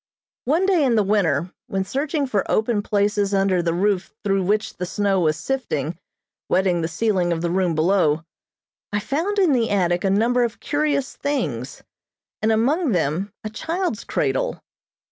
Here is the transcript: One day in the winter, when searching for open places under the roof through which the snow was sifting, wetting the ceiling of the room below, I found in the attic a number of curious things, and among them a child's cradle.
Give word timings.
One 0.45 0.65
day 0.65 0.83
in 0.83 0.95
the 0.95 1.03
winter, 1.03 1.53
when 1.67 1.83
searching 1.85 2.25
for 2.25 2.43
open 2.49 2.81
places 2.81 3.35
under 3.35 3.61
the 3.61 3.75
roof 3.75 4.15
through 4.23 4.41
which 4.45 4.77
the 4.77 4.85
snow 4.87 5.19
was 5.19 5.37
sifting, 5.37 5.95
wetting 6.49 6.81
the 6.81 6.87
ceiling 6.87 7.31
of 7.31 7.41
the 7.43 7.51
room 7.51 7.75
below, 7.75 8.25
I 8.91 8.99
found 8.99 9.37
in 9.37 9.51
the 9.51 9.69
attic 9.69 10.03
a 10.03 10.09
number 10.09 10.43
of 10.43 10.59
curious 10.59 11.15
things, 11.15 11.83
and 12.41 12.51
among 12.51 12.93
them 12.93 13.31
a 13.43 13.49
child's 13.51 14.03
cradle. 14.03 14.63